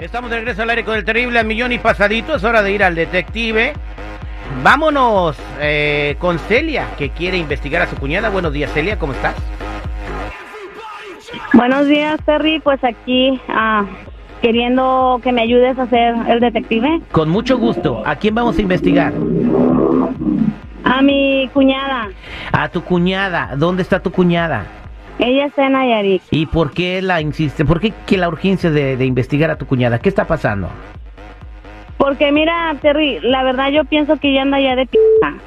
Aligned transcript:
Estamos 0.00 0.30
de 0.30 0.36
regreso 0.36 0.62
al 0.62 0.70
aire 0.70 0.82
con 0.82 0.96
el 0.96 1.04
terrible 1.04 1.38
al 1.38 1.46
millón 1.46 1.72
y 1.72 1.78
pasadito. 1.78 2.34
Es 2.34 2.42
hora 2.42 2.62
de 2.62 2.72
ir 2.72 2.82
al 2.82 2.94
detective. 2.94 3.74
Vámonos 4.62 5.36
eh, 5.60 6.16
con 6.18 6.38
Celia, 6.38 6.86
que 6.96 7.10
quiere 7.10 7.36
investigar 7.36 7.82
a 7.82 7.86
su 7.86 7.96
cuñada. 7.96 8.30
Buenos 8.30 8.54
días, 8.54 8.72
Celia, 8.72 8.98
¿cómo 8.98 9.12
estás? 9.12 9.34
Buenos 11.52 11.86
días, 11.86 12.18
Terry. 12.24 12.60
Pues 12.60 12.82
aquí 12.82 13.38
ah, 13.48 13.84
queriendo 14.40 15.20
que 15.22 15.32
me 15.32 15.42
ayudes 15.42 15.78
a 15.78 15.86
ser 15.88 16.14
el 16.28 16.40
detective. 16.40 17.02
Con 17.12 17.28
mucho 17.28 17.58
gusto. 17.58 18.02
¿A 18.06 18.16
quién 18.16 18.34
vamos 18.34 18.56
a 18.56 18.62
investigar? 18.62 19.12
A 20.82 21.02
mi 21.02 21.50
cuñada. 21.52 22.08
A 22.52 22.68
tu 22.70 22.82
cuñada. 22.82 23.50
¿Dónde 23.54 23.82
está 23.82 24.00
tu 24.00 24.10
cuñada? 24.10 24.79
Ella 25.20 25.46
está 25.46 25.66
en 25.66 25.72
Nayarit. 25.72 26.22
¿Y 26.30 26.46
por 26.46 26.72
qué 26.72 27.02
la 27.02 27.20
insiste? 27.20 27.64
¿Por 27.64 27.78
qué 27.80 27.92
que 28.06 28.16
la 28.16 28.28
urgencia 28.28 28.70
de, 28.70 28.96
de 28.96 29.04
investigar 29.04 29.50
a 29.50 29.56
tu 29.56 29.66
cuñada? 29.66 29.98
¿Qué 29.98 30.08
está 30.08 30.26
pasando? 30.26 30.68
Porque 31.98 32.32
mira, 32.32 32.74
Terry, 32.80 33.20
la 33.20 33.42
verdad 33.42 33.68
yo 33.68 33.84
pienso 33.84 34.16
que 34.16 34.30
ella 34.30 34.40
anda 34.40 34.58
ya 34.58 34.74
de 34.74 34.86
p***. 34.86 34.98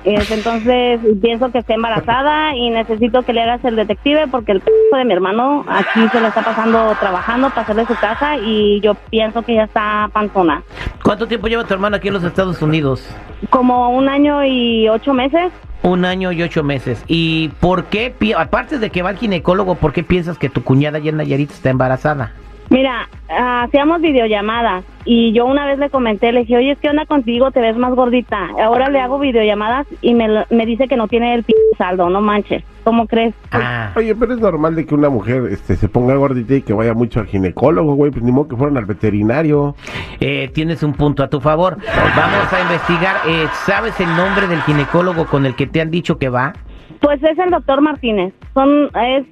Es, 0.05 0.29
entonces 0.29 0.99
pienso 1.19 1.51
que 1.51 1.57
está 1.57 1.73
embarazada 1.73 2.55
y 2.55 2.69
necesito 2.69 3.23
que 3.23 3.33
le 3.33 3.41
hagas 3.41 3.65
el 3.65 3.75
detective 3.75 4.27
porque 4.27 4.51
el 4.51 4.61
p 4.61 4.71
de 4.95 5.03
mi 5.03 5.13
hermano 5.13 5.65
aquí 5.67 6.07
se 6.11 6.21
le 6.21 6.27
está 6.27 6.43
pasando 6.43 6.95
trabajando 6.99 7.49
para 7.49 7.61
hacerle 7.63 7.87
su 7.87 7.95
casa 7.95 8.37
y 8.37 8.79
yo 8.81 8.93
pienso 9.09 9.41
que 9.41 9.55
ya 9.55 9.63
está 9.63 10.11
panzona. 10.13 10.61
¿Cuánto 11.03 11.27
tiempo 11.27 11.47
lleva 11.47 11.65
tu 11.65 11.73
hermano 11.73 11.97
aquí 11.97 12.07
en 12.07 12.13
los 12.13 12.23
Estados 12.23 12.61
Unidos? 12.61 13.05
Como 13.49 13.89
un 13.89 14.07
año 14.07 14.43
y 14.45 14.87
ocho 14.87 15.13
meses. 15.13 15.51
Un 15.81 16.05
año 16.05 16.31
y 16.31 16.41
ocho 16.41 16.63
meses. 16.63 17.03
¿Y 17.07 17.49
por 17.59 17.85
qué, 17.85 18.15
aparte 18.37 18.79
de 18.79 18.89
que 18.89 19.01
va 19.01 19.09
al 19.09 19.17
ginecólogo, 19.17 19.75
por 19.75 19.91
qué 19.91 20.01
piensas 20.01 20.37
que 20.37 20.47
tu 20.47 20.63
cuñada 20.63 20.99
ya 20.99 21.09
en 21.09 21.17
Nayarit 21.17 21.51
está 21.51 21.69
embarazada? 21.69 22.31
Mira, 22.69 23.09
hacíamos 23.27 23.99
videollamadas 23.99 24.85
y 25.03 25.33
yo 25.33 25.45
una 25.45 25.65
vez 25.65 25.77
le 25.77 25.89
comenté, 25.89 26.31
le 26.31 26.39
dije, 26.39 26.55
oye, 26.55 26.77
¿qué 26.81 26.89
onda 26.89 27.05
contigo? 27.05 27.51
Te 27.51 27.59
ves 27.59 27.75
más 27.75 27.93
gordita. 27.93 28.47
Ahora 28.63 28.89
le 28.89 29.01
hago 29.01 29.19
videollamadas 29.19 29.85
y 30.01 30.13
me, 30.13 30.45
me 30.49 30.65
dice 30.65 30.87
que 30.87 30.95
no 30.95 31.09
tiene 31.09 31.35
el 31.35 31.43
p 31.43 31.53
saldo, 31.77 32.09
no 32.09 32.21
manches. 32.21 32.63
¿Cómo 32.83 33.07
crees? 33.07 33.33
Ah, 33.51 33.91
Oye, 33.95 34.13
pero 34.15 34.33
es 34.33 34.39
normal 34.39 34.75
de 34.75 34.85
que 34.85 34.93
una 34.93 35.09
mujer 35.09 35.43
este, 35.49 35.75
se 35.75 35.87
ponga 35.87 36.15
gordita 36.15 36.55
y 36.55 36.61
que 36.61 36.73
vaya 36.73 36.93
mucho 36.93 37.21
al 37.21 37.27
ginecólogo, 37.27 37.95
güey. 37.95 38.11
Pues 38.11 38.23
ni 38.23 38.31
modo 38.31 38.49
que 38.49 38.55
fueran 38.57 38.77
al 38.77 38.85
veterinario. 38.85 39.75
eh, 40.19 40.49
tienes 40.53 40.83
un 40.83 40.93
punto 40.93 41.23
a 41.23 41.29
tu 41.29 41.39
favor. 41.39 41.77
Vamos 42.15 42.51
a 42.53 42.61
investigar. 42.61 43.15
Eh, 43.27 43.47
¿Sabes 43.65 43.97
el 43.99 44.13
nombre 44.17 44.47
del 44.47 44.61
ginecólogo 44.63 45.25
con 45.27 45.45
el 45.45 45.55
que 45.55 45.65
te 45.67 45.79
han 45.81 45.91
dicho 45.91 46.17
que 46.17 46.29
va? 46.29 46.53
Pues 46.99 47.21
es 47.23 47.37
el 47.39 47.49
doctor 47.51 47.81
Martínez. 47.81 48.33
Son, 48.53 48.89
es 48.95 49.25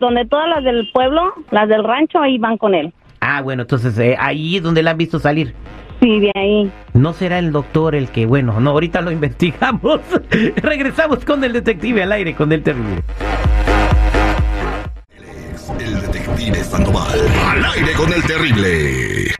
donde 0.00 0.26
todas 0.26 0.48
las 0.48 0.62
del 0.64 0.90
pueblo, 0.92 1.32
las 1.50 1.68
del 1.68 1.84
rancho, 1.84 2.20
ahí 2.20 2.38
van 2.38 2.58
con 2.58 2.74
él. 2.74 2.92
Ah, 3.20 3.40
bueno, 3.42 3.62
entonces 3.62 3.98
eh, 3.98 4.16
ahí 4.18 4.56
es 4.58 4.62
donde 4.62 4.82
la 4.82 4.92
han 4.92 4.98
visto 4.98 5.18
salir. 5.18 5.54
Sí, 6.00 6.20
de 6.20 6.32
ahí. 6.34 6.70
No 6.94 7.12
será 7.12 7.38
el 7.38 7.50
doctor 7.52 7.94
el 7.94 8.08
que, 8.08 8.26
bueno, 8.26 8.60
no, 8.60 8.70
ahorita 8.70 9.00
lo 9.00 9.10
investigamos. 9.18 10.00
Regresamos 10.56 11.24
con 11.24 11.42
el 11.44 11.52
detective 11.52 12.02
al 12.02 12.12
aire, 12.12 12.34
con 12.34 12.52
el 12.52 12.62
terrible. 12.62 13.02
El 15.78 16.00
detective 16.00 16.64
Sandoval. 16.64 17.20
Al 17.46 17.64
aire 17.64 17.92
con 17.92 18.12
el 18.12 18.22
terrible. 18.22 19.34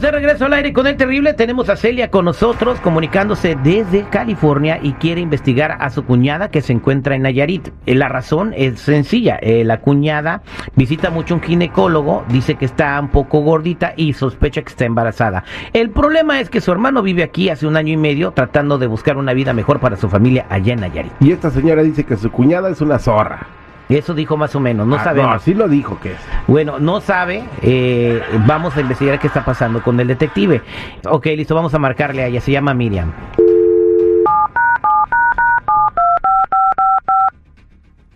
De 0.00 0.12
regreso 0.12 0.44
al 0.44 0.52
aire 0.52 0.72
con 0.72 0.86
el 0.86 0.96
terrible. 0.96 1.34
Tenemos 1.34 1.68
a 1.68 1.76
Celia 1.76 2.08
con 2.08 2.24
nosotros 2.24 2.78
comunicándose 2.78 3.56
desde 3.64 4.04
California 4.08 4.78
y 4.80 4.92
quiere 4.92 5.20
investigar 5.20 5.76
a 5.80 5.90
su 5.90 6.04
cuñada 6.04 6.52
que 6.52 6.62
se 6.62 6.72
encuentra 6.72 7.16
en 7.16 7.22
Nayarit. 7.22 7.70
Eh, 7.84 7.96
La 7.96 8.08
razón 8.08 8.54
es 8.56 8.78
sencilla. 8.78 9.38
Eh, 9.42 9.64
la 9.64 9.80
cuñada 9.80 10.42
visita 10.76 11.10
mucho 11.10 11.34
un 11.34 11.42
ginecólogo, 11.42 12.24
dice 12.28 12.54
que 12.54 12.64
está 12.64 12.98
un 13.00 13.08
poco 13.08 13.40
gordita 13.40 13.94
y 13.96 14.12
sospecha 14.12 14.62
que 14.62 14.68
está 14.68 14.84
embarazada. 14.84 15.42
El 15.72 15.90
problema 15.90 16.40
es 16.40 16.48
que 16.48 16.60
su 16.60 16.70
hermano 16.70 17.02
vive 17.02 17.24
aquí 17.24 17.48
hace 17.48 17.66
un 17.66 17.76
año 17.76 17.92
y 17.92 17.96
medio 17.96 18.30
tratando 18.30 18.78
de 18.78 18.86
buscar 18.86 19.16
una 19.16 19.32
vida 19.32 19.52
mejor 19.52 19.80
para 19.80 19.96
su 19.96 20.08
familia 20.08 20.46
allá 20.48 20.74
en 20.74 20.80
Nayarit. 20.80 21.12
Y 21.18 21.32
esta 21.32 21.50
señora 21.50 21.82
dice 21.82 22.04
que 22.04 22.16
su 22.16 22.30
cuñada 22.30 22.70
es 22.70 22.80
una 22.80 23.00
zorra. 23.00 23.57
Eso 23.88 24.12
dijo 24.14 24.36
más 24.36 24.54
o 24.54 24.60
menos, 24.60 24.86
no 24.86 24.96
Ah, 24.96 25.04
sabemos. 25.04 25.36
así 25.36 25.54
lo 25.54 25.66
dijo 25.66 25.98
que 26.00 26.12
es. 26.12 26.18
Bueno, 26.46 26.78
no 26.78 27.00
sabe. 27.00 27.42
eh, 27.62 28.20
vamos 28.46 28.76
a 28.76 28.80
investigar 28.82 29.18
qué 29.18 29.26
está 29.28 29.44
pasando 29.44 29.82
con 29.82 29.98
el 29.98 30.06
detective. 30.08 30.60
Ok, 31.08 31.26
listo, 31.26 31.54
vamos 31.54 31.72
a 31.74 31.78
marcarle 31.78 32.22
a 32.22 32.26
ella. 32.26 32.40
Se 32.40 32.52
llama 32.52 32.74
Miriam. 32.74 33.12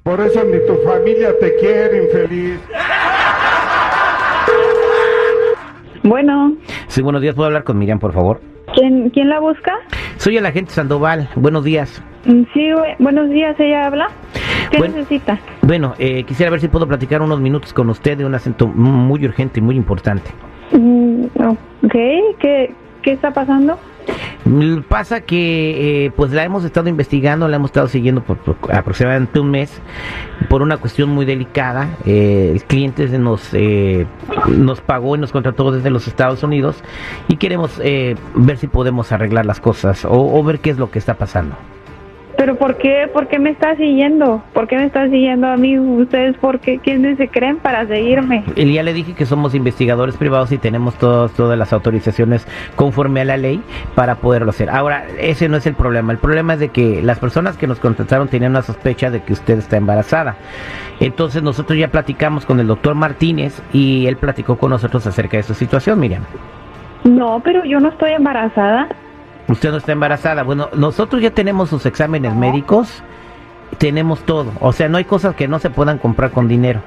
Por 0.02 0.20
eso 0.20 0.42
ni 0.44 0.58
tu 0.66 0.76
familia 0.84 1.30
te 1.40 1.54
quiere, 1.56 2.04
infeliz. 2.04 2.60
Bueno, 6.02 6.54
Sí, 6.88 7.00
buenos 7.00 7.22
días. 7.22 7.34
¿Puedo 7.34 7.46
hablar 7.46 7.64
con 7.64 7.78
Miriam, 7.78 7.98
por 7.98 8.12
favor? 8.12 8.40
¿quién, 8.74 9.08
¿quién 9.10 9.28
la 9.30 9.38
busca? 9.40 9.72
Soy 10.16 10.36
el 10.36 10.44
agente 10.44 10.72
Sandoval. 10.72 11.28
Buenos 11.36 11.64
días. 11.64 12.02
Mm, 12.26 12.42
Sí, 12.52 12.68
bu- 12.70 12.96
buenos 12.98 13.30
días, 13.30 13.54
ella 13.58 13.86
habla. 13.86 14.08
¿Qué 14.70 14.78
Buen- 14.78 14.92
necesita? 14.94 15.38
Bueno, 15.62 15.94
eh, 15.98 16.24
quisiera 16.24 16.50
ver 16.50 16.60
si 16.60 16.68
puedo 16.68 16.86
platicar 16.86 17.22
unos 17.22 17.40
minutos 17.40 17.72
con 17.72 17.88
usted 17.90 18.16
de 18.18 18.24
un 18.24 18.34
acento 18.34 18.66
muy 18.68 19.24
urgente 19.24 19.60
y 19.60 19.62
muy 19.62 19.76
importante. 19.76 20.30
Mm, 20.72 21.24
ok, 21.36 21.92
¿qué, 22.38 22.72
qué 23.02 23.12
está 23.12 23.32
pasando? 23.32 23.78
Mm, 24.44 24.80
Pasa 24.88 25.20
que 25.20 26.06
eh, 26.06 26.10
pues 26.16 26.32
la 26.32 26.42
hemos 26.44 26.64
estado 26.64 26.88
investigando, 26.88 27.46
la 27.46 27.56
hemos 27.56 27.68
estado 27.70 27.86
siguiendo 27.86 28.22
por, 28.22 28.38
por 28.38 28.74
aproximadamente 28.74 29.38
un 29.38 29.50
mes 29.50 29.80
por 30.48 30.62
una 30.62 30.76
cuestión 30.78 31.10
muy 31.10 31.24
delicada. 31.24 31.88
Eh, 32.04 32.50
el 32.52 32.64
cliente 32.64 33.06
nos 33.18 33.50
eh, 33.52 34.06
nos 34.48 34.80
pagó 34.80 35.14
y 35.14 35.20
nos 35.20 35.30
contrató 35.30 35.70
desde 35.70 35.90
los 35.90 36.08
Estados 36.08 36.42
Unidos 36.42 36.82
y 37.28 37.36
queremos 37.36 37.80
eh, 37.84 38.16
ver 38.34 38.56
si 38.58 38.66
podemos 38.66 39.12
arreglar 39.12 39.46
las 39.46 39.60
cosas 39.60 40.04
o, 40.04 40.10
o 40.12 40.42
ver 40.42 40.58
qué 40.58 40.70
es 40.70 40.78
lo 40.78 40.90
que 40.90 40.98
está 40.98 41.14
pasando. 41.14 41.54
¿Pero 42.42 42.56
por 42.56 42.76
qué, 42.76 43.08
por 43.12 43.28
qué 43.28 43.38
me 43.38 43.50
está 43.50 43.76
siguiendo? 43.76 44.42
¿Por 44.52 44.66
qué 44.66 44.76
me 44.76 44.86
está 44.86 45.08
siguiendo 45.08 45.46
a 45.46 45.56
mí? 45.56 45.78
¿Ustedes 45.78 46.36
por 46.38 46.58
qué? 46.58 46.80
¿Quiénes 46.80 47.16
se 47.16 47.28
creen 47.28 47.58
para 47.58 47.86
seguirme? 47.86 48.42
Y 48.56 48.72
ya 48.72 48.82
le 48.82 48.92
dije 48.92 49.14
que 49.14 49.26
somos 49.26 49.54
investigadores 49.54 50.16
privados 50.16 50.50
y 50.50 50.58
tenemos 50.58 50.96
todas 50.96 51.30
todas 51.34 51.56
las 51.56 51.72
autorizaciones 51.72 52.44
conforme 52.74 53.20
a 53.20 53.26
la 53.26 53.36
ley 53.36 53.62
para 53.94 54.16
poderlo 54.16 54.50
hacer. 54.50 54.70
Ahora, 54.70 55.04
ese 55.20 55.48
no 55.48 55.56
es 55.56 55.68
el 55.68 55.74
problema. 55.74 56.10
El 56.12 56.18
problema 56.18 56.54
es 56.54 56.58
de 56.58 56.70
que 56.70 57.00
las 57.00 57.20
personas 57.20 57.56
que 57.56 57.68
nos 57.68 57.78
contrataron 57.78 58.26
tenían 58.26 58.50
una 58.50 58.62
sospecha 58.62 59.08
de 59.08 59.22
que 59.22 59.34
usted 59.34 59.58
está 59.58 59.76
embarazada. 59.76 60.34
Entonces 60.98 61.44
nosotros 61.44 61.78
ya 61.78 61.92
platicamos 61.92 62.44
con 62.44 62.58
el 62.58 62.66
doctor 62.66 62.96
Martínez 62.96 63.62
y 63.72 64.06
él 64.08 64.16
platicó 64.16 64.56
con 64.58 64.70
nosotros 64.70 65.06
acerca 65.06 65.36
de 65.36 65.44
su 65.44 65.54
situación, 65.54 66.00
Miriam. 66.00 66.24
No, 67.04 67.40
pero 67.44 67.64
yo 67.64 67.78
no 67.78 67.90
estoy 67.90 68.10
embarazada. 68.10 68.88
Usted 69.48 69.70
no 69.70 69.78
está 69.78 69.92
embarazada. 69.92 70.42
Bueno, 70.42 70.68
nosotros 70.74 71.22
ya 71.22 71.30
tenemos 71.30 71.68
sus 71.68 71.84
exámenes 71.86 72.34
médicos, 72.34 73.02
tenemos 73.78 74.20
todo. 74.20 74.52
O 74.60 74.72
sea, 74.72 74.88
no 74.88 74.98
hay 74.98 75.04
cosas 75.04 75.34
que 75.34 75.48
no 75.48 75.58
se 75.58 75.70
puedan 75.70 75.98
comprar 75.98 76.30
con 76.30 76.48
dinero. 76.48 76.80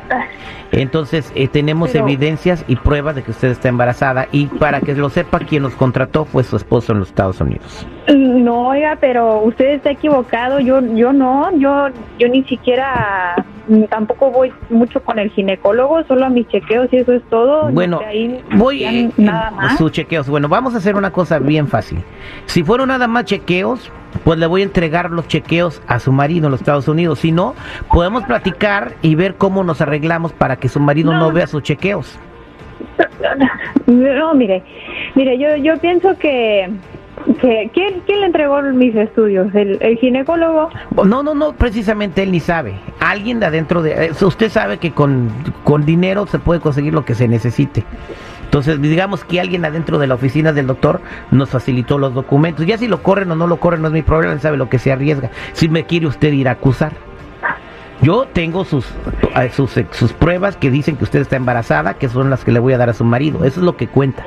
Entonces, 0.72 1.32
eh, 1.36 1.48
tenemos 1.48 1.92
Pero- 1.92 2.06
evidencias 2.06 2.66
y 2.68 2.76
pruebas 2.76 3.16
de 3.16 3.24
que 3.24 3.32
usted 3.32 3.50
está 3.50 3.70
embarazada. 3.70 4.28
Y 4.32 4.48
para 4.48 4.82
que 4.82 4.94
lo 4.96 5.10
sepa, 5.10 5.40
quien 5.40 5.64
nos 5.64 5.74
contrató 5.76 6.26
fue 6.26 6.44
su 6.44 6.56
esposo 6.58 6.92
en 6.94 7.00
los 7.00 7.10
Estados 7.10 7.40
Unidos. 7.42 7.86
Mm, 8.10 8.44
No, 8.44 8.68
oiga, 8.68 8.98
pero 9.00 9.42
usted 9.42 9.66
está 9.76 9.92
equivocado. 9.92 10.60
Yo, 10.60 10.80
yo 10.96 11.14
no, 11.14 11.50
yo, 11.58 11.88
yo 12.20 12.28
ni 12.28 12.44
siquiera, 12.44 13.44
mm, 13.68 13.84
tampoco 13.86 14.30
voy 14.32 14.52
mucho 14.70 15.02
con 15.02 15.18
el 15.20 15.32
ginecólogo, 15.32 16.04
solo 16.04 16.26
a 16.26 16.30
mis 16.30 16.48
chequeos 16.50 16.88
y 16.92 16.98
eso 16.98 17.14
es 17.14 17.24
todo. 17.30 17.70
Bueno, 17.72 18.02
ahí 18.06 18.44
voy 18.56 18.84
eh, 18.84 19.10
nada 19.18 19.52
más. 19.52 19.78
sus 19.78 19.92
chequeos. 19.92 20.28
Bueno, 20.30 20.48
vamos 20.50 20.76
a 20.76 20.78
hacer 20.78 20.96
una 20.96 21.12
cosa 21.12 21.40
bien 21.40 21.68
fácil. 21.68 22.00
Si 22.46 22.64
fueron 22.64 22.90
nada 22.90 23.08
más 23.08 23.26
chequeos, 23.26 23.92
pues 24.24 24.40
le 24.40 24.46
voy 24.48 24.62
a 24.62 24.66
entregar 24.66 25.12
los 25.12 25.28
chequeos 25.28 25.82
a 25.88 26.00
su 26.00 26.12
marido 26.12 26.46
en 26.48 26.52
los 26.52 26.62
Estados 26.62 26.88
Unidos. 26.88 27.20
Si 27.20 27.32
no, 27.32 27.54
podemos 27.92 28.24
platicar 28.24 28.94
y 29.02 29.16
ver 29.16 29.36
cómo 29.36 29.64
nos 29.64 29.82
arreglamos 29.82 30.25
para 30.34 30.56
que 30.56 30.68
su 30.70 30.80
marido 30.80 31.12
no, 31.14 31.20
No. 31.20 31.32
vea 31.32 31.48
sus 31.48 31.64
chequeos. 31.64 32.18
No, 33.88 34.34
mire, 34.34 34.64
mire, 35.16 35.38
yo, 35.38 35.56
yo 35.58 35.78
pienso 35.80 36.18
que, 36.18 36.70
que 37.42 37.70
¿quién, 37.74 38.02
quién 38.06 38.20
le 38.22 38.26
entregó 38.28 38.62
mis 38.62 38.96
estudios? 38.96 39.54
¿El, 39.54 39.78
el 39.82 39.98
ginecólogo? 39.98 40.70
No, 41.06 41.24
no, 41.24 41.34
no, 41.36 41.54
precisamente 41.54 42.24
él 42.24 42.32
ni 42.32 42.40
sabe. 42.40 42.76
Alguien 43.00 43.40
de 43.40 43.46
adentro 43.48 43.82
de... 43.82 44.08
eh, 44.08 44.12
Usted 44.26 44.50
sabe 44.50 44.78
que 44.78 44.92
con, 44.92 45.30
con 45.64 45.86
dinero 45.86 46.26
se 46.28 46.40
puede 46.40 46.60
conseguir 46.60 46.94
lo 46.94 47.06
que 47.06 47.16
se 47.16 47.28
necesite. 47.28 47.84
Entonces, 48.46 48.82
digamos 48.82 49.24
que 49.26 49.40
alguien 49.42 49.66
adentro 49.66 49.98
de 49.98 50.08
la 50.08 50.16
oficina 50.16 50.54
del 50.54 50.68
doctor 50.68 51.02
nos 51.32 51.50
facilitó 51.50 51.98
los 51.98 52.14
documentos. 52.14 52.66
Ya 52.66 52.78
si 52.78 52.88
lo 52.88 53.04
corren 53.04 53.30
o 53.32 53.36
no 53.36 53.48
lo 53.48 53.58
corren 53.58 53.82
no 53.82 53.88
es 53.88 53.94
mi 53.94 54.02
problema, 54.02 54.34
él 54.34 54.40
sabe 54.40 54.56
lo 54.58 54.70
que 54.70 54.80
se 54.80 54.92
arriesga. 54.92 55.30
Si 55.54 55.68
me 55.68 55.84
quiere 55.86 56.08
usted 56.08 56.32
ir 56.32 56.48
a 56.48 56.52
acusar. 56.52 56.94
Yo 58.02 58.26
tengo 58.26 58.66
sus, 58.66 58.86
eh, 59.36 59.50
sus, 59.50 59.72
sus 59.92 60.14
pruebas 60.14 60.58
que 60.58 60.70
dicen 60.70 60.98
que 60.98 61.04
usted 61.04 61.22
está 61.22 61.36
embarazada, 61.36 61.96
que 61.96 62.10
son 62.10 62.30
las 62.30 62.44
que 62.44 62.52
le 62.52 62.60
voy 62.60 62.74
a 62.74 62.78
dar 62.78 62.90
a 62.90 62.94
su 62.94 63.04
marido. 63.04 63.46
Eso 63.46 63.60
es 63.60 63.66
lo 63.66 63.78
que 63.78 63.88
cuenta. 63.88 64.26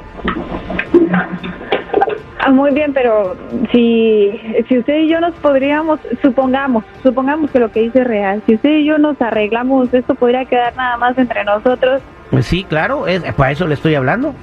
Ah, 2.40 2.50
muy 2.50 2.72
bien, 2.72 2.92
pero 2.94 3.36
si, 3.72 4.40
si 4.68 4.78
usted 4.78 5.00
y 5.00 5.08
yo 5.08 5.20
nos 5.20 5.34
podríamos, 5.34 6.00
supongamos, 6.22 6.84
supongamos 7.02 7.50
que 7.50 7.58
lo 7.58 7.70
que 7.70 7.80
dice 7.80 8.00
es 8.00 8.06
real, 8.06 8.42
si 8.46 8.54
usted 8.54 8.70
y 8.70 8.84
yo 8.84 8.96
nos 8.96 9.20
arreglamos, 9.20 9.92
esto 9.92 10.14
podría 10.14 10.44
quedar 10.44 10.74
nada 10.76 10.96
más 10.96 11.18
entre 11.18 11.44
nosotros. 11.44 12.00
Pues 12.30 12.46
sí, 12.46 12.64
claro, 12.64 13.06
es, 13.06 13.22
para 13.34 13.50
eso 13.50 13.66
le 13.66 13.74
estoy 13.74 13.96
hablando. 13.96 14.34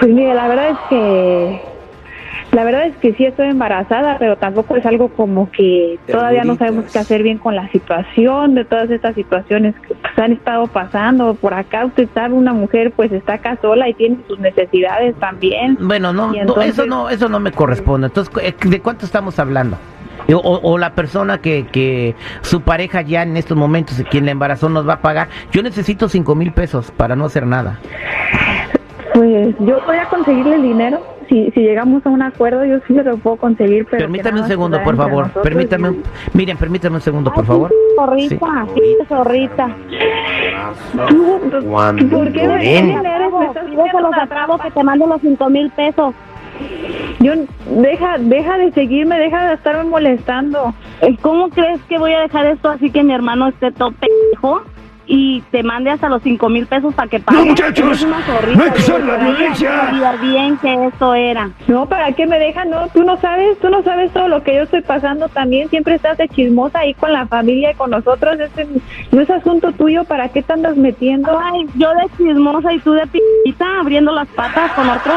Pues 0.00 0.12
mire, 0.12 0.32
la 0.32 0.48
verdad 0.48 0.70
es 0.70 0.78
que 0.88 1.62
la 2.52 2.64
verdad 2.64 2.86
es 2.86 2.96
que 2.96 3.12
sí 3.12 3.24
estoy 3.24 3.48
embarazada, 3.48 4.16
pero 4.18 4.36
tampoco 4.36 4.76
es 4.76 4.86
algo 4.86 5.08
como 5.08 5.50
que 5.50 5.98
todavía 6.10 6.44
no 6.44 6.56
sabemos 6.56 6.86
qué 6.90 6.98
hacer 6.98 7.22
bien 7.22 7.38
con 7.38 7.54
la 7.54 7.68
situación 7.70 8.54
de 8.54 8.64
todas 8.64 8.90
estas 8.90 9.14
situaciones 9.14 9.74
que 9.86 9.94
pues, 9.94 10.18
han 10.18 10.32
estado 10.32 10.66
pasando. 10.66 11.34
Por 11.34 11.52
acá 11.52 11.84
usted 11.84 12.08
sabe, 12.14 12.34
una 12.34 12.54
mujer 12.54 12.92
pues 12.92 13.12
está 13.12 13.34
acá 13.34 13.58
sola 13.60 13.88
y 13.88 13.94
tiene 13.94 14.18
sus 14.26 14.38
necesidades 14.38 15.14
también. 15.16 15.76
Bueno, 15.80 16.12
no, 16.12 16.32
no, 16.32 16.62
eso 16.62 16.86
no, 16.86 17.10
eso 17.10 17.28
no 17.28 17.38
me 17.38 17.52
corresponde. 17.52 18.06
Entonces, 18.06 18.32
eh, 18.42 18.54
¿de 18.66 18.80
cuánto 18.80 19.04
estamos 19.04 19.38
hablando? 19.38 19.76
O, 20.32 20.60
o 20.62 20.78
la 20.78 20.94
persona 20.94 21.38
que, 21.38 21.66
que 21.70 22.14
su 22.42 22.60
pareja 22.60 23.00
ya 23.02 23.22
en 23.22 23.36
estos 23.36 23.56
momentos, 23.56 24.02
quien 24.10 24.26
la 24.26 24.32
embarazó, 24.32 24.68
nos 24.68 24.86
va 24.86 24.94
a 24.94 25.00
pagar. 25.00 25.28
Yo 25.52 25.62
necesito 25.62 26.08
cinco 26.08 26.34
mil 26.34 26.52
pesos 26.52 26.90
para 26.90 27.16
no 27.16 27.24
hacer 27.26 27.46
nada. 27.46 27.78
Pues 29.14 29.54
yo 29.60 29.78
voy 29.86 29.96
a 29.96 30.04
conseguirle 30.06 30.56
el 30.56 30.62
dinero. 30.62 31.17
Si, 31.28 31.50
si 31.50 31.60
llegamos 31.60 32.04
a 32.06 32.08
un 32.10 32.22
acuerdo, 32.22 32.64
yo 32.64 32.78
sí 32.86 32.94
se 32.94 33.02
lo 33.04 33.16
puedo 33.18 33.36
conseguir. 33.36 33.84
Pero 33.90 34.04
Permítame 34.04 34.40
un 34.40 34.46
segundo, 34.48 34.82
por 34.82 34.96
favor. 34.96 35.30
Permítame, 35.42 35.88
y- 35.88 35.90
un- 35.90 36.02
miren, 36.32 36.56
permítame 36.56 36.96
un 36.96 37.02
segundo, 37.02 37.30
por 37.32 37.44
Ay, 37.44 37.46
favor. 37.48 37.74
Zorrita, 37.96 38.66
sí, 38.74 38.96
zorrita. 39.08 39.76
¿Tú- 41.08 41.40
tú- 41.50 41.66
Cuando 41.68 42.16
¿Por 42.18 42.32
qué 42.32 42.48
me 42.48 42.78
eres? 42.78 42.84
Me 42.84 43.46
estás 43.46 43.64
Pídeselos 43.64 43.86
haciendo 43.86 44.06
a 44.06 44.10
una 44.10 44.26
Trabo 44.26 44.58
que 44.58 44.70
te 44.70 44.82
mando 44.84 45.06
los 45.06 45.20
cinco 45.20 45.48
mil 45.50 45.70
pesos. 45.70 46.14
Yo, 47.20 47.32
deja, 47.76 48.16
deja 48.18 48.58
de 48.58 48.72
seguirme, 48.72 49.18
deja 49.18 49.48
de 49.48 49.54
estarme 49.54 49.84
molestando. 49.90 50.74
Eh, 51.02 51.16
¿Cómo 51.20 51.50
crees 51.50 51.80
que 51.88 51.98
voy 51.98 52.12
a 52.12 52.20
dejar 52.20 52.46
esto 52.46 52.68
así 52.70 52.90
que 52.90 53.02
mi 53.04 53.12
hermano 53.12 53.48
esté 53.48 53.70
todo 53.72 53.92
pendejo 53.92 54.62
y 55.10 55.40
te 55.50 55.62
mande 55.62 55.90
hasta 55.90 56.08
los 56.08 56.22
cinco 56.22 56.48
mil 56.50 56.66
pesos 56.66 56.94
para 56.94 57.08
que 57.08 57.18
pague? 57.18 57.44
muchachos, 57.46 57.86
Eres 57.86 58.02
una 58.02 58.20
zorrita, 58.22 58.58
no 58.58 58.64
hay 58.64 58.70
que 58.72 58.78
usar 58.80 59.00
yo 59.00 59.06
la 59.06 59.16
violencia. 59.16 59.70
sabía 59.86 60.12
bien 60.12 60.56
que 60.58 60.84
eso 60.86 61.14
era. 61.14 61.50
No, 61.66 61.86
¿para 61.86 62.12
qué 62.12 62.26
me 62.26 62.38
dejan? 62.38 62.68
No, 62.70 62.88
tú 62.88 63.02
no 63.04 63.16
sabes, 63.16 63.58
tú 63.58 63.70
no 63.70 63.82
sabes 63.82 64.12
todo 64.12 64.28
lo 64.28 64.42
que 64.42 64.54
yo 64.54 64.62
estoy 64.62 64.82
pasando 64.82 65.28
también. 65.28 65.68
Siempre 65.70 65.94
estás 65.94 66.18
de 66.18 66.28
chismosa 66.28 66.80
ahí 66.80 66.92
con 66.94 67.12
la 67.12 67.26
familia 67.26 67.70
y 67.72 67.74
con 67.74 67.90
nosotros. 67.90 68.38
Este 68.38 68.66
no 69.10 69.20
es 69.22 69.30
asunto 69.30 69.72
tuyo, 69.72 70.04
¿para 70.04 70.28
qué 70.28 70.42
te 70.42 70.52
andas 70.52 70.76
metiendo? 70.76 71.38
Ay, 71.38 71.66
yo 71.76 71.88
de 71.94 72.04
chismosa 72.16 72.72
y 72.74 72.78
tú 72.80 72.92
de 72.92 73.06
pita 73.44 73.64
abriendo 73.80 74.12
las 74.12 74.28
patas 74.28 74.72
con 74.72 74.88
otro 74.88 75.12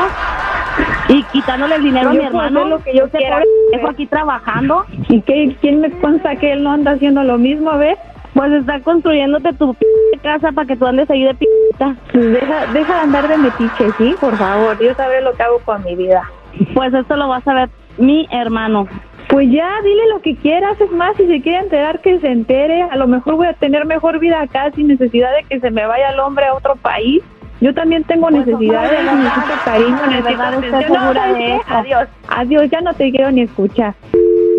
y 1.09 1.23
quitándole 1.23 1.75
el 1.75 1.83
dinero 1.83 2.09
a 2.09 2.13
Yo 2.13 2.19
mi 2.21 2.25
hermano. 2.27 2.65
lo 2.65 2.83
que 2.83 2.95
yo 2.95 3.09
quiera. 3.09 3.41
pendejo 3.71 3.89
aquí 3.91 4.05
trabajando, 4.05 4.85
¿Y 5.09 5.21
qué, 5.21 5.55
quién 5.59 5.81
me 5.81 5.91
consta 5.99 6.35
que 6.37 6.53
él 6.53 6.63
no 6.63 6.71
anda 6.71 6.91
haciendo 6.91 7.23
lo 7.23 7.37
mismo? 7.37 7.71
A 7.71 7.77
ver, 7.77 7.97
pues 8.33 8.51
está 8.53 8.79
construyéndote 8.81 9.53
tu 9.53 9.73
p 9.73 9.85
casa 10.23 10.51
para 10.51 10.67
que 10.67 10.75
tú 10.75 10.85
andes 10.85 11.09
ahí 11.09 11.23
de 11.23 11.33
pita. 11.33 11.95
pues 12.11 12.31
deja, 12.31 12.65
deja 12.73 12.93
de 12.95 12.99
andar 13.01 13.27
de 13.27 13.37
metiche, 13.37 13.91
¿sí? 13.97 14.15
Por 14.19 14.35
favor, 14.37 14.77
yo 14.79 14.93
sabré 14.93 15.21
lo 15.21 15.33
que 15.33 15.43
hago 15.43 15.59
con 15.65 15.83
mi 15.83 15.95
vida. 15.95 16.29
Pues 16.73 16.93
esto 16.93 17.15
lo 17.15 17.27
va 17.27 17.37
a 17.37 17.41
saber 17.41 17.69
mi 17.97 18.27
hermano. 18.31 18.87
Pues 19.29 19.49
ya, 19.49 19.69
dile 19.83 20.09
lo 20.13 20.21
que 20.21 20.35
quieras, 20.35 20.79
es 20.81 20.91
más, 20.91 21.15
si 21.15 21.25
se 21.25 21.41
quiere 21.41 21.59
enterar, 21.59 22.01
que 22.01 22.19
se 22.19 22.27
entere. 22.27 22.83
A 22.83 22.97
lo 22.97 23.07
mejor 23.07 23.35
voy 23.35 23.47
a 23.47 23.53
tener 23.53 23.85
mejor 23.85 24.19
vida 24.19 24.41
acá 24.41 24.71
sin 24.75 24.87
necesidad 24.87 25.31
de 25.35 25.43
que 25.45 25.59
se 25.59 25.71
me 25.71 25.85
vaya 25.85 26.09
el 26.11 26.19
hombre 26.19 26.45
a 26.45 26.53
otro 26.53 26.75
país. 26.75 27.23
Yo 27.61 27.73
también 27.73 28.03
tengo 28.03 28.27
Pues, 28.27 28.45
necesidades, 28.45 28.91
ojalá 28.91 29.11
de 29.11 29.23
necesito 29.23 29.53
cariño, 29.63 29.97
de 30.01 30.15
necesito. 30.15 30.71
No, 30.71 30.81
segura 30.81 31.13
¿sabes 31.13 31.37
de. 31.37 31.61
Adiós, 31.69 32.07
adiós, 32.27 32.69
ya 32.71 32.81
no 32.81 32.93
te 32.93 33.11
quiero 33.11 33.31
ni 33.31 33.41
escuchar. 33.41 33.93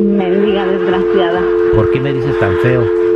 Mendiga 0.00 0.64
desgraciada. 0.66 1.40
¿Por 1.74 1.90
qué 1.92 2.00
me 2.00 2.12
dices 2.12 2.38
tan 2.40 2.54
feo? 2.62 3.11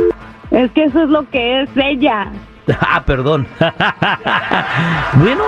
Es 0.57 0.71
que 0.71 0.85
eso 0.85 1.03
es 1.03 1.09
lo 1.09 1.29
que 1.29 1.61
es 1.61 1.69
ella. 1.75 2.31
Ah, 2.81 3.01
perdón. 3.05 3.47
bueno, 5.13 5.43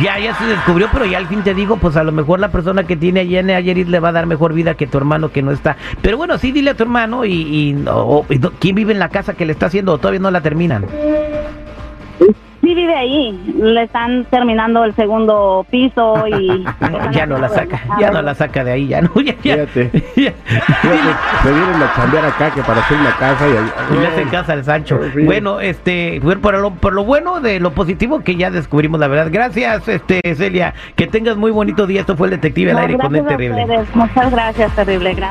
ya, 0.00 0.18
ya 0.18 0.34
se 0.36 0.46
descubrió, 0.46 0.88
pero 0.90 1.04
ya 1.04 1.18
al 1.18 1.26
fin 1.26 1.42
te 1.42 1.52
digo, 1.52 1.76
pues 1.76 1.96
a 1.96 2.02
lo 2.02 2.12
mejor 2.12 2.40
la 2.40 2.50
persona 2.50 2.84
que 2.84 2.96
tiene 2.96 3.20
allá 3.20 3.40
en 3.40 3.50
Ayerit 3.50 3.88
le 3.88 4.00
va 4.00 4.08
a 4.08 4.12
dar 4.12 4.24
mejor 4.24 4.54
vida 4.54 4.72
que 4.72 4.86
tu 4.86 4.96
hermano 4.96 5.30
que 5.30 5.42
no 5.42 5.50
está. 5.50 5.76
Pero 6.00 6.16
bueno, 6.16 6.38
sí, 6.38 6.52
dile 6.52 6.70
a 6.70 6.74
tu 6.74 6.84
hermano 6.84 7.26
y, 7.26 7.32
y, 7.32 7.84
y 8.30 8.38
quién 8.58 8.74
vive 8.74 8.94
en 8.94 8.98
la 8.98 9.10
casa 9.10 9.34
que 9.34 9.44
le 9.44 9.52
está 9.52 9.66
haciendo 9.66 9.92
o 9.92 9.98
todavía 9.98 10.20
no 10.20 10.30
la 10.30 10.40
terminan. 10.40 10.86
Sí 12.66 12.74
vive 12.74 12.96
ahí. 12.96 13.54
Le 13.60 13.84
están 13.84 14.24
terminando 14.24 14.82
el 14.82 14.92
segundo 14.96 15.64
piso 15.70 16.26
y... 16.26 16.64
ya 17.12 17.24
no 17.24 17.38
la 17.38 17.48
saca, 17.48 17.80
ya 18.00 18.10
no 18.10 18.20
la 18.22 18.34
saca 18.34 18.64
de 18.64 18.72
ahí, 18.72 18.88
ya 18.88 19.02
no, 19.02 19.10
ya, 19.20 19.36
ya. 19.44 19.66
Fíjate. 19.68 19.90
ya. 20.16 20.32
Fíjate, 20.32 21.42
se 21.44 21.52
vienen 21.52 21.80
a 21.80 21.92
chambear 21.94 22.24
acá 22.24 22.50
que 22.50 22.62
para 22.62 22.80
hacer 22.80 22.98
una 22.98 23.16
casa 23.16 23.44
y 23.46 23.94
Y 23.94 24.00
le 24.00 24.06
hacen 24.08 24.28
casa 24.30 24.52
al 24.52 24.64
Sancho. 24.64 24.98
Bueno, 25.24 25.60
este, 25.60 26.18
bueno, 26.18 26.40
por 26.40 26.58
lo, 26.58 26.70
por 26.72 26.92
lo 26.92 27.04
bueno 27.04 27.40
de 27.40 27.60
lo 27.60 27.70
positivo 27.70 28.18
que 28.24 28.34
ya 28.34 28.50
descubrimos 28.50 28.98
la 28.98 29.06
verdad. 29.06 29.28
Gracias, 29.30 29.86
este, 29.86 30.20
Celia. 30.34 30.74
Que 30.96 31.06
tengas 31.06 31.36
muy 31.36 31.52
bonito 31.52 31.86
día. 31.86 32.00
Esto 32.00 32.16
fue 32.16 32.26
el 32.26 32.32
detective 32.32 32.72
al 32.72 32.78
No, 32.78 32.82
aire 32.82 32.98
con 32.98 33.14
el 33.14 33.24
terrible. 33.24 33.62
ustedes. 33.62 33.94
Muchas 33.94 34.32
gracias, 34.32 34.74
terrible. 34.74 35.14
Gracias. 35.14 35.26